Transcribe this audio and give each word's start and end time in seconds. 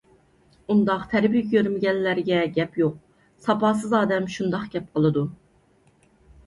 ئۇنداق 0.75 1.03
تەربىيە 1.11 1.45
كۆرمىگەنلەرگە 1.51 2.39
گەپ 2.57 2.81
يوق. 2.85 2.99
ساپاسىز 3.49 3.95
ئادەم 4.01 4.27
شۇنداق 4.39 4.69
گەپ 4.77 4.91
قىلىدۇ. 4.97 5.29